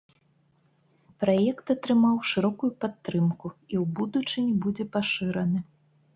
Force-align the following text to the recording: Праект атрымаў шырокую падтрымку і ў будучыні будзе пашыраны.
Праект 1.23 1.65
атрымаў 1.75 2.15
шырокую 2.31 2.71
падтрымку 2.87 3.47
і 3.75 3.83
ў 3.83 3.85
будучыні 4.01 4.53
будзе 4.67 4.89
пашыраны. 4.99 5.59